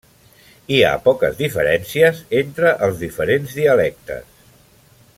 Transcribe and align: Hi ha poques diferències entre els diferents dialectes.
Hi 0.75 0.79
ha 0.87 0.93
poques 1.07 1.35
diferències 1.41 2.23
entre 2.41 2.73
els 2.87 2.99
diferents 3.07 3.55
dialectes. 3.63 4.39